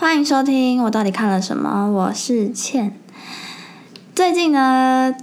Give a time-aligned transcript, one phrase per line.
[0.00, 1.86] 欢迎收听，我到底看了什么？
[1.90, 2.98] 我是倩。
[4.14, 5.14] 最近呢，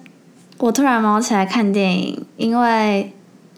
[0.59, 3.11] 我突然忙起来看电影，因为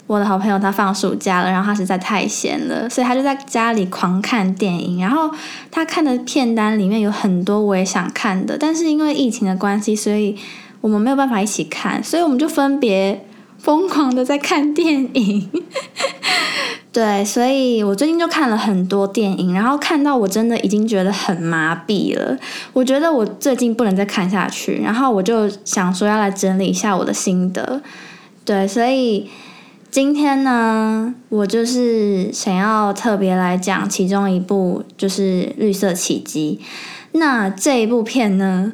[0.07, 5.01] 我的好朋友他放暑假了，然后他实在太闲了，所以他就在家里狂看电影。
[5.01, 5.29] 然后
[5.69, 10.37] 他看的片单里面有很多我也想看的，但是因为疫情的关系，所以
[10.79, 13.25] 我们没有办法一起看，所以我们就分别
[13.57, 15.49] 疯狂的在看电影。
[16.99, 22.37] 对，所以我最近就看了很多电影，然后看到我真的已经觉得很麻痹了。
[22.73, 27.81] 我觉得我最近不能再看下去，然后我就想说要来整理一下我的心得。
[28.43, 29.29] 对，所以
[29.89, 36.59] 今天呢，我就是想要特别来讲其中一部，就是《绿色奇迹》。
[37.13, 38.73] 那这一部片呢？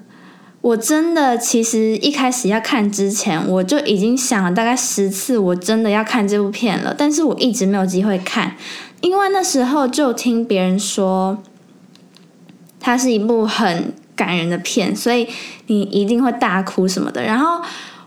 [0.65, 8.55] 我真的其实一开始要看之前，我就已经想了大概十次，我真的要看这部片了，但是我一直没有机会看，
[9.01, 11.37] 因为那时候就听别人说，
[12.79, 15.27] 它是一部很感人的片，所以
[15.67, 17.21] 你一定会大哭什么的。
[17.21, 17.61] 然后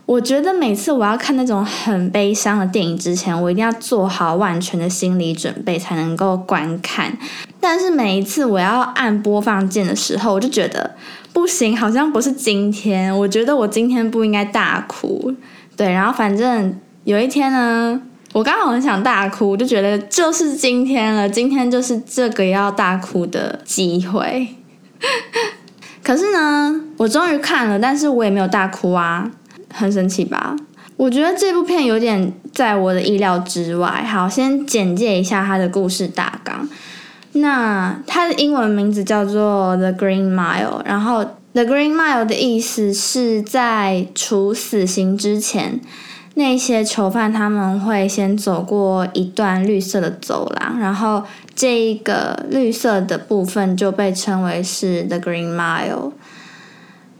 [0.08, 7.14] 我觉得每次我要看那种很悲伤的电影之前，我一定要做好万全的心理准备才能够观看。
[7.60, 10.96] 但是每一次我要按播放键的时候，我就觉得。
[11.34, 13.16] 不行，好像不是今天。
[13.16, 15.32] 我觉得我今天不应该大哭，
[15.76, 15.92] 对。
[15.92, 18.00] 然后反正有一天呢，
[18.32, 24.48] 我刚好很想大哭，就觉得就是今天了，今天就是这个要大哭的机会。
[26.02, 29.30] 可是呢，我终于看了，但是我也没有大哭啊，
[29.78, 30.56] 很神奇吧？
[30.96, 34.04] 我觉得这部片有点在我的意料之外。
[34.04, 36.68] 好，先简介一下它的故事大纲。
[37.32, 45.80] 那它的英文名字叫做 The Green Mile，然后 The Green Mile 的意思是在处死刑之前，
[46.34, 51.22] 那些囚犯他们会先走过一段绿色的走廊，然后
[51.54, 56.12] 这一个绿色的部分就被称为是 The Green Mile。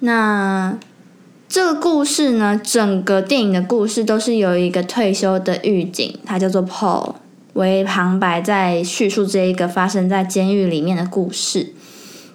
[0.01, 0.77] 那
[1.49, 7.15] 这个故事呢，整个电影的故事都是由一个退休的狱警，他叫做 Paul。
[7.55, 11.73] 为旁白在叙述这一个发生在监狱里面的故事。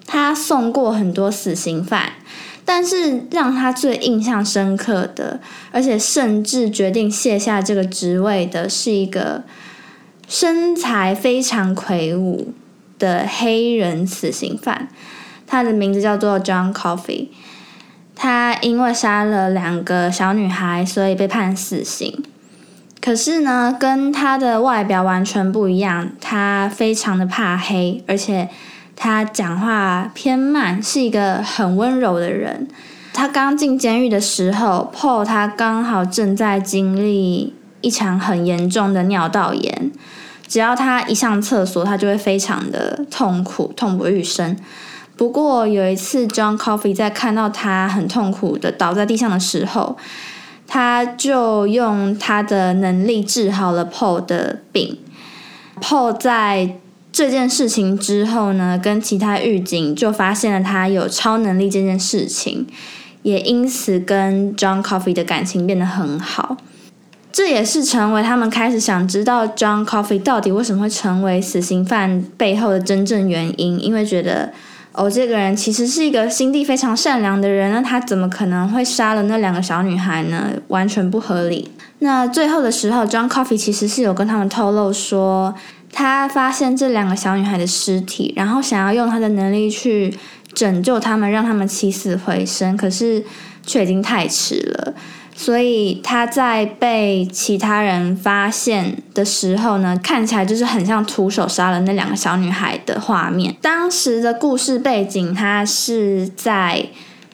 [0.05, 2.13] 他送过很多死刑犯，
[2.65, 5.39] 但是让他最印象深刻的，
[5.71, 9.43] 而且甚至决定卸下这个职位的，是一个
[10.27, 12.51] 身材非常魁梧
[12.97, 14.89] 的黑人死刑犯。
[15.45, 17.27] 他的名字叫做 John Coffee。
[18.25, 22.23] 他因为杀了两个小女孩，所以被判死刑。
[23.01, 26.09] 可是呢，跟他的外表完全不一样。
[26.21, 28.47] 他非常的怕黑，而且
[28.95, 32.69] 他讲话偏慢，是一个很温柔的人。
[33.11, 39.91] 他刚进监狱的时候，Paul 他刚好正在经历一场很严重的尿道炎。
[40.47, 44.55] 只要他一上厕所，他就会非常的痛苦，痛不欲生。
[45.15, 49.95] 不过有一次，John Coffee 在看到他很痛苦的倒在地上的时候，
[50.67, 54.97] 他就用他的能力治好了 Paul 的病。
[55.79, 56.77] Paul 在
[57.11, 62.65] 这件事情之后呢，跟其他狱警就发现了他有超能力这件事情，
[63.21, 66.57] 也因此跟 John Coffee 的感情变得很好。
[67.31, 74.51] 这也是成为他们开始想知道 John Coffee 到底为什么会成为死刑犯背后的真正原因，因为觉得。
[74.93, 80.51] 哦，这个人其实是一个心地非常善良的人，那他怎么可能会杀了那两个小女孩呢？
[80.67, 81.71] 完全不合理。
[81.99, 85.55] 那最后的时候，John Coffee 其实是有跟他们透露说，
[85.91, 90.15] 他发现这两个小女孩的尸体，然后想要用他的能力去
[90.53, 93.23] 拯救他们，让他们起死回生，可是
[93.65, 94.93] 却已经太迟了。
[95.35, 103.55] 所以他在被其他人发现的时候呢，看起来就是很像徒手杀了那两个小女孩的画面。
[103.59, 106.85] 当时的故事背景，他是在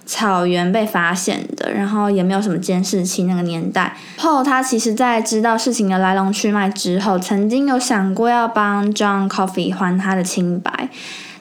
[0.05, 3.23] 草原被发现的，然后也没有什么监视器。
[3.23, 10.89] 那个年代后他其实在知道事情的来龙去脉之后，曾经有想过要帮 John Coffey 还他的清白，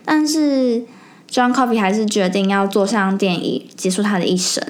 [0.04, 0.82] 但是
[1.30, 4.62] John Coffey 还是决定要坐上电椅结束他的一生。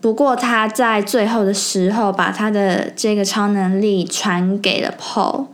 [0.00, 5.46] 不过他在最后的时候，把他的这个超能力传给了 Paul。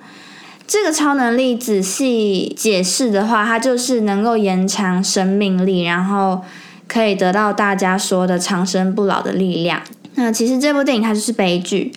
[0.66, 6.42] 这个超能力仔细解释的话，它就是能够延长生命力，然后
[6.88, 9.82] 可以得到大家说的长生不老的力量。
[10.14, 11.92] 那其实这部电影它就是悲剧。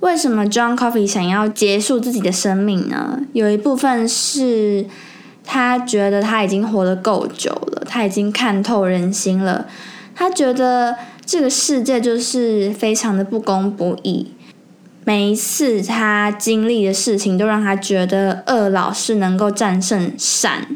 [0.00, 3.20] 为什么 John Coffey 想要结束自己的生命呢？
[3.32, 4.86] 有一部分是
[5.44, 9.66] 他觉得他已经活得够久了，他已经看透人心了，
[10.14, 10.96] 他觉得。
[11.30, 14.34] 这个世界就是非常的不公不义，
[15.04, 20.66] 每一次他经历的事情都让他觉得恶老是能够战胜善，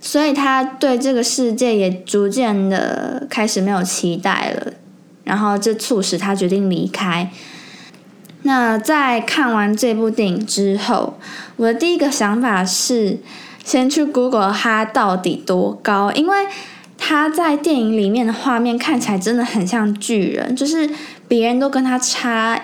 [0.00, 4.74] 所以他对这个世界也逐渐的开始没有期待了，
[5.24, 7.28] 然后这促使他决定离开。
[8.42, 11.18] 那在看完这部电影之后，
[11.56, 13.18] 我的第一个想法是
[13.64, 16.46] 先去 Google 他到底多高，因为
[17.06, 20.90] 他在电影里面的画面看起来真的很像巨人，就是
[21.28, 22.60] 别人都跟他差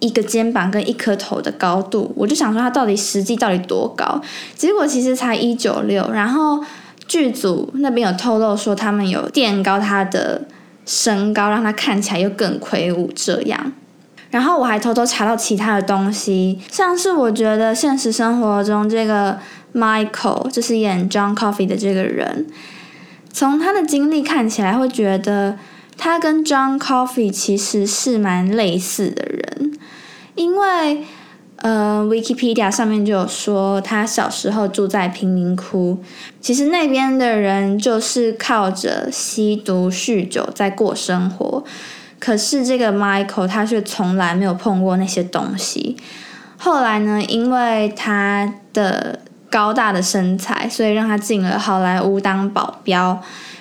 [0.00, 2.12] 一个肩膀跟一颗头的高度。
[2.14, 4.20] 我就想说他到底实际到底多高，
[4.54, 6.62] 结果其实才一九六，然后。
[7.08, 10.42] 剧组那边有透露说，他们有垫高他的
[10.84, 13.72] 身高，让他看起来又更魁梧这样。
[14.28, 19.38] 然后我还偷偷查到其他的东西，像是我觉得现实生活中这个
[19.72, 22.44] Michael 就是演 John Coffey 的这个人，
[23.36, 25.58] 从他的经历看起来会觉得
[25.98, 29.78] 他跟 John Coffee 其实是蛮类似的人，
[30.34, 31.04] 因为。
[31.62, 35.98] 呃，Wikipedia 上面就有说，他小时候住在贫民窟，
[36.38, 41.64] 其实那边的人就是靠着吸毒、酗酒在过生活。
[42.18, 45.96] 可是这个 Michael 他却从来没有碰过那些东西。
[46.58, 49.20] 后来呢，因为他的
[49.56, 53.18] 高大的身材，所以让他进了好莱坞当保镖，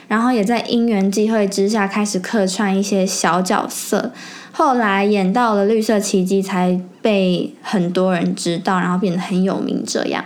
[0.10, 4.12] 然后也在因缘际会之下开始客串一些小角色。
[4.52, 9.86] 后来演到了《绿色奇迹》，才被很多人知道，然后变得很有名。
[9.88, 10.26] 这样，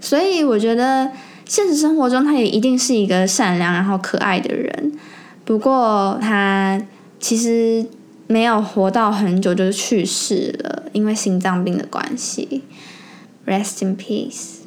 [0.00, 1.10] 所以我觉得
[1.44, 4.92] 现实生活中他也一定是一个善良然后可爱的人。
[5.44, 6.80] 不过他
[7.20, 7.84] 其实
[8.26, 12.62] 没有活到很久就去世了，因为心脏病的关系。
[13.46, 14.60] Rest in peace。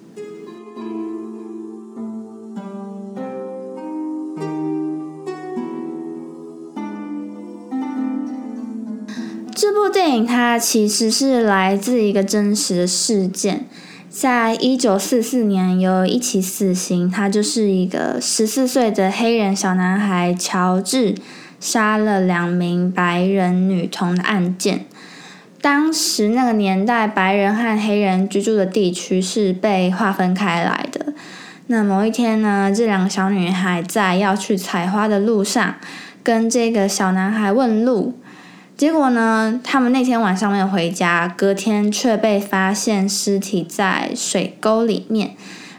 [9.56, 13.66] 这部电影它其实是来自一个真实的事件，
[14.08, 21.16] 在一九四四年有一起死刑，他就是一个十四岁的黑人小男孩乔治
[21.60, 24.86] 杀了两名白人女童的案件。
[25.62, 31.14] 当时那个年代，白人和黑人居住的地区是被划分开来的。
[31.68, 35.76] 那某一天呢，这两个小女孩在要去采花的路上，
[36.24, 38.18] 跟这个小男孩问路。
[38.78, 39.60] 结果呢？
[39.64, 45.32] 他们那天晚上没有回家，隔天却被发现尸体在水沟里面，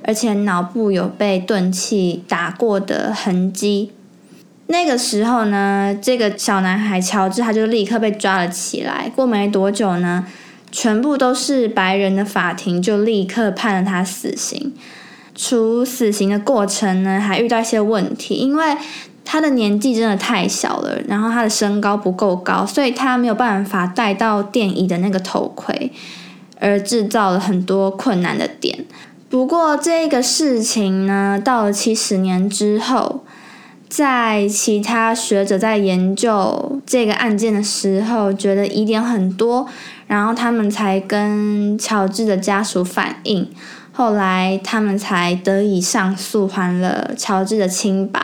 [0.02, 3.92] 而且脑部有被钝器打过的痕迹。
[4.68, 9.10] 那个时候呢，这个小男孩乔治他就立刻被抓了起来。
[9.14, 10.24] 过没多久呢，
[10.70, 14.72] 全部都是白人的法庭就立刻判了他死刑。
[15.34, 18.76] 处死刑的过程呢，还遇到一些问题，因为。
[19.30, 25.92] 他的年纪真的太小了，然后他的身高不够高，所以他没有办法戴到电椅的那个头盔，
[26.58, 28.86] 而制造了很多困难的点。
[29.28, 33.22] 不过这个事情呢，到了七十年之后，
[33.88, 39.66] 在其他学者在研究这个案件的时候，觉得疑点很多，
[40.06, 43.48] 然后他们才跟乔治的家属反映。
[43.90, 48.22] 后来他们才得以上诉，还了乔治的清白。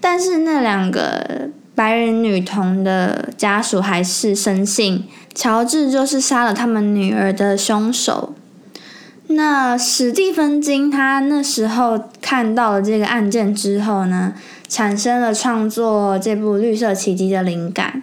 [0.00, 8.34] 但是那两个白人女童的家属还是深信乔治就是杀了他们女儿的凶手。
[9.28, 14.32] 那史蒂芬金他那时候看到了这个案件之后呢，
[14.68, 18.02] 产生了创作这部《绿色奇迹》的灵感。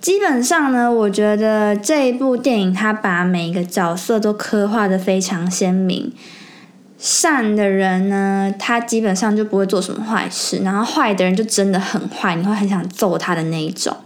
[0.00, 6.12] 基本上呢，我觉得这一部电影它把每一个角色都刻画的非常鲜明。
[6.98, 13.96] 善的人呢，他基本上就不会做什么坏事；然后坏的人就真的很坏，你会很想揍他的那一种。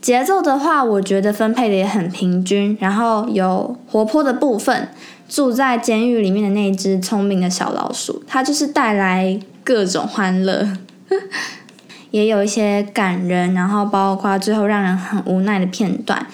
[0.00, 4.88] 节奏的话，我觉得分配的也很平均，然后有活泼的部分。
[5.28, 10.66] 住在监狱里面的那只聪明的小老鼠，它就是带来各种欢乐。
[12.10, 16.26] 也有一些感人，然后包括最后让人很无奈的片段。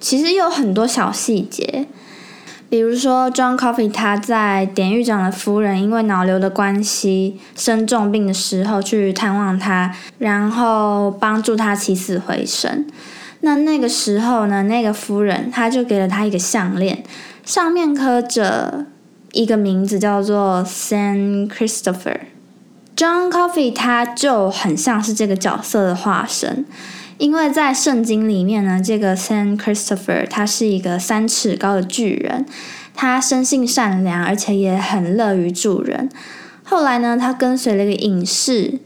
[0.00, 1.86] 其实有很多小细节，
[2.70, 12.86] 比如说 John Coffey 他在典狱长的夫人因为脑瘤的关系生重病的时候去探望他，然后帮助他起死回生。
[13.40, 17.02] 那那个时候呢，那个夫人他就给了他一个项链，
[17.44, 18.84] 上面刻着
[19.32, 22.18] 一个名字叫做 Saint Christopher。
[22.96, 26.66] John Coffey 他就很像是这个角色的化身，
[27.18, 32.46] 因为在圣经里面呢，这个 Saint Christopher 他是一个三尺高的巨人，
[32.94, 36.08] 他生性善良，而且也很乐于助人。
[36.62, 38.78] 后来呢，他跟随了一个隐士，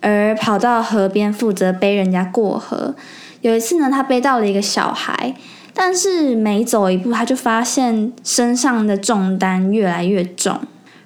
[0.00, 2.94] 而跑到河边负责背人家过河。
[3.40, 5.34] 有一次呢，他背到了一个小孩，
[5.74, 10.60] 但是每走一步，他就发现身上的重担越来越重。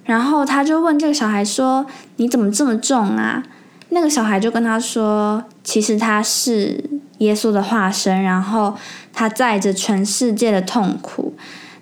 [0.05, 3.43] 然后他就问这个小孩说：“你怎么这么重啊？”
[3.90, 6.85] 那个小孩就跟他说：“其实他是
[7.18, 8.76] 耶稣的化身，然后
[9.12, 11.35] 他载着全世界的痛苦。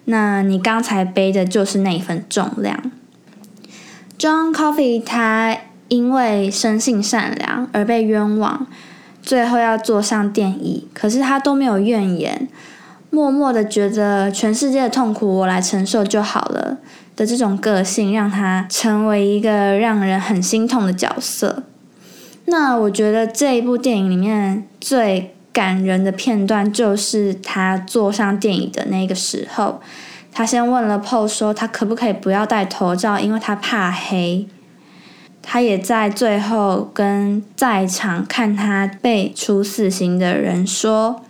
[0.04, 2.90] 那你刚才背的就是那一份重量。”
[4.18, 5.56] John Coffee 他
[5.88, 8.66] 因为生性善良而被冤枉，
[9.22, 12.48] 最后要坐上电椅，可是他都没有怨言，
[13.10, 16.78] 默默的觉得全世界的痛苦我来承受就好了。
[17.16, 21.62] 的这种个性，让他成为一个让人很心痛的角色。
[22.46, 29.80] 那我觉得这一部电影里面最感人的片段，就是他坐上电影的那个时候，
[30.32, 34.46] 他先问了 Paul 说，他可不可以不要戴头罩，因为他怕黑。
[35.48, 41.22] 他也在最后跟在场看他被处死刑的人说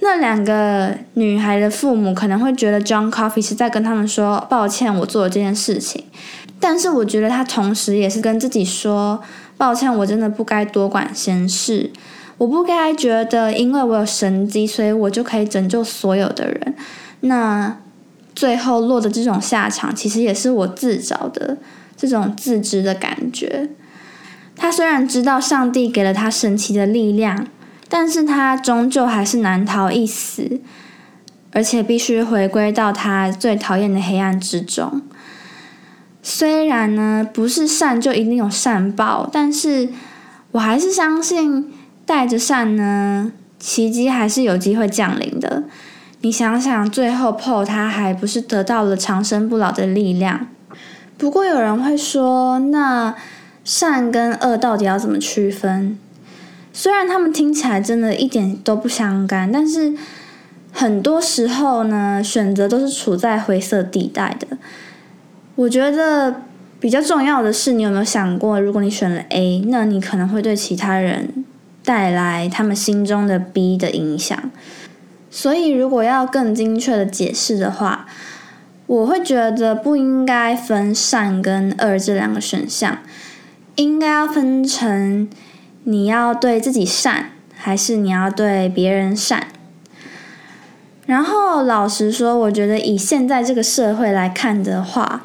[0.00, 6.04] 那两个女孩的父母可能会觉得 John Coffey 是在跟他们说抱歉，我做了这件事情。
[6.60, 9.20] 但是我觉得他同时也是跟自己说
[9.56, 11.90] 抱歉，我真的不该多管闲事，
[12.38, 16.74] 我不该觉得因为我有神机，所以我就可以拯救所有的人。
[17.20, 17.78] 那
[18.34, 21.56] 最后落的这种下场，其实也是我自找的
[21.96, 23.70] 这种自知的感觉。
[24.54, 27.46] 他虽然知道上帝给了他神奇的力量。
[27.92, 30.60] 但是他终究还是难逃一死，
[31.50, 35.02] 而且必须回归到他最讨厌的黑暗之中。
[36.22, 39.88] 虽然呢，不是善就一定有善报，但是
[40.52, 41.72] 我还是相信
[42.04, 45.64] 带着善呢，奇迹还是有机会降临的。
[46.20, 50.48] 你想想，最后 PO 他还不是得到了长生不老的力量？
[51.16, 53.14] 不过有人会说，那
[53.64, 55.98] 善跟恶到底要怎么区分？
[56.72, 59.94] 虽然他们听起来真的一点都不相干，但是
[60.72, 64.58] 很多时候呢，选择都是处在灰色地带的。
[65.56, 66.42] 我觉得
[66.78, 71.44] 比较重要的是，你有没有想过，如果你选了 A，那你可能会对其他人
[71.84, 74.50] 带来他们心中的 B 的影响。
[75.30, 78.06] 所以，如果要更精确的解释的话，
[78.86, 82.98] 我会觉得不应该分善跟恶这两个选项，
[83.76, 85.28] 应该要分成。
[85.84, 89.46] 你要对自己善，还是你要对别人善？
[91.10, 95.22] 然后老实说，我觉得以现在这个社会来看的话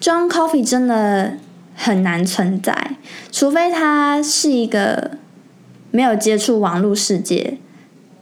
[0.00, 1.34] 装 Coffee 真的
[1.74, 2.92] 很难存在，
[3.30, 5.10] 除非他是一个
[5.90, 7.58] 没有接触网络世界，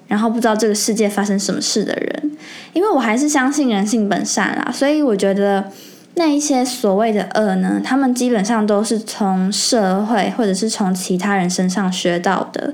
[0.08, 2.32] 然后不知道这个世界发生什么事的人。
[2.72, 5.70] 因为我还是相信人性本善啦，所以我觉得。
[6.16, 7.80] 那一些所谓的恶呢？
[7.82, 12.72] 他们基本上都是从社会或者是从其他人身上学到的。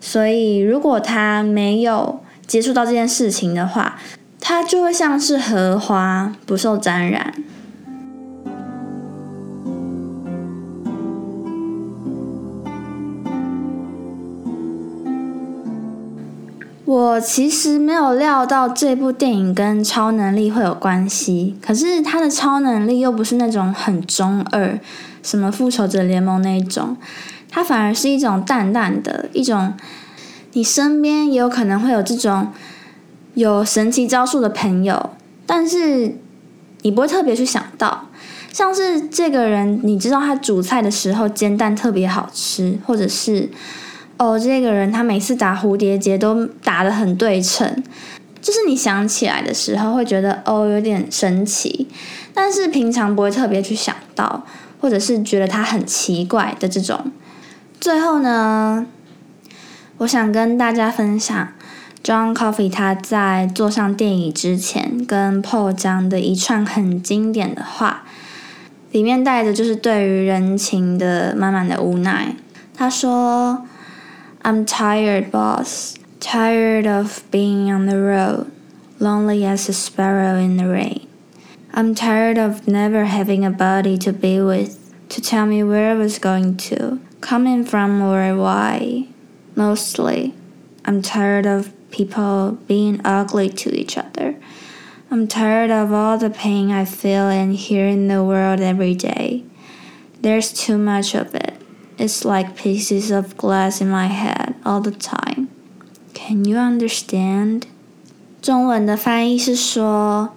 [0.00, 3.98] 所以，如果他没有接触到这件事情的话，
[4.40, 7.34] 它就会像是荷花，不受沾染。
[16.84, 24.78] 我其实没有料到这部电影跟超能力会有关系，可是他的超能力又不是那种很中二，
[25.20, 26.96] 什么复仇者联盟那一种，
[27.50, 29.74] 它反而是一种淡淡的一种，
[30.56, 32.50] 你身边也有可能会有这种
[33.34, 35.10] 有神奇招数的朋友，
[35.44, 36.16] 但是
[36.80, 38.06] 你不会特别去想到，
[38.50, 43.50] 像是这个人，你知道他煮菜的时候煎蛋特别好吃，或者是。
[44.16, 47.84] 哦，这个人他每次打蝴蝶结都打得很对称，
[48.40, 51.86] 就是你想起来的时候会觉得哦有点神奇，
[52.32, 54.46] 但是平常不会特别去想到，
[54.80, 57.12] 或者是觉得他很奇怪的这种。
[57.78, 58.86] 最后呢，
[59.98, 61.48] 我想跟大家分享
[62.02, 68.04] John Coffey 他在坐上电影之前跟 Paul 讲的一串很经典的话，
[68.92, 72.36] 里面带着就是对于人情的满满的无奈。
[72.74, 73.66] 他说。
[74.42, 75.96] I'm tired, boss.
[76.20, 78.46] Tired of being on the road,
[79.00, 81.00] lonely as a sparrow in the rain.
[81.74, 85.94] I'm tired of never having a body to be with, to tell me where I
[85.94, 89.08] was going to, coming from or why.
[89.55, 90.33] Mostly,
[90.85, 94.35] I'm tired of people being ugly to each other.
[95.09, 99.43] I'm tired of all the pain I feel and hear in the world every day.
[100.21, 101.55] There's too much of it.
[101.97, 105.49] It's like pieces of glass in my head all the time.
[106.13, 107.63] Can you understand?
[108.41, 110.29] 中文的翻译是说：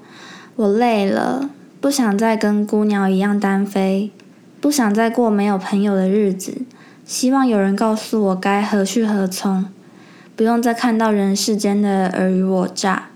[0.56, 4.10] 我累了，不想再跟孤鸟一样单飞，
[4.60, 6.62] 不想再过没有朋友的日子。
[7.09, 9.65] ”希望有人告诉我该何去何从，
[10.35, 13.09] 不用再看到人世间的尔虞我诈。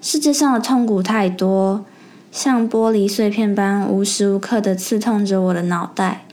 [0.00, 1.84] 世界上的痛苦太多，
[2.30, 6.26] 像玻璃碎片般无时无刻的刺痛着我的脑袋。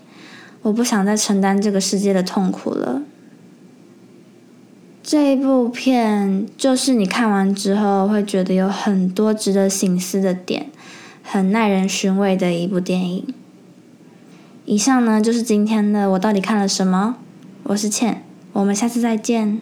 [0.61, 3.01] 我不想再承担这个世界的痛苦了。
[5.01, 10.67] 这一部片就是你看完之后会觉得有很多值得醒思的点，
[11.23, 13.33] 很耐人寻味的一部电影。
[14.65, 17.17] 以上呢就是今天的我到底看了什么。
[17.65, 19.62] 我是倩，我们下次再见。